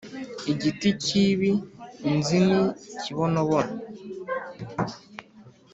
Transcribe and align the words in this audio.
Igiti 0.51 0.89
cyibi 1.03 1.51
nzi 2.15 2.37
ni 2.47 2.57
ikibonobono 2.93 3.73